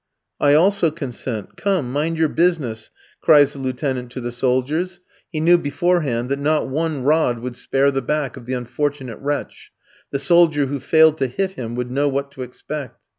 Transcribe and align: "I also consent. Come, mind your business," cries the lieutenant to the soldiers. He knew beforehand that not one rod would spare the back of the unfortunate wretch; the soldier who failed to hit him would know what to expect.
"I 0.39 0.55
also 0.55 0.89
consent. 0.89 1.57
Come, 1.57 1.91
mind 1.91 2.17
your 2.17 2.27
business," 2.27 2.89
cries 3.21 3.53
the 3.53 3.59
lieutenant 3.59 4.09
to 4.13 4.19
the 4.19 4.31
soldiers. 4.31 4.99
He 5.31 5.39
knew 5.39 5.59
beforehand 5.59 6.29
that 6.29 6.39
not 6.39 6.67
one 6.67 7.03
rod 7.03 7.37
would 7.37 7.55
spare 7.55 7.91
the 7.91 8.01
back 8.01 8.35
of 8.35 8.47
the 8.47 8.53
unfortunate 8.53 9.19
wretch; 9.19 9.71
the 10.09 10.17
soldier 10.17 10.65
who 10.65 10.79
failed 10.79 11.19
to 11.19 11.27
hit 11.27 11.51
him 11.51 11.75
would 11.75 11.91
know 11.91 12.09
what 12.09 12.31
to 12.31 12.41
expect. 12.41 12.99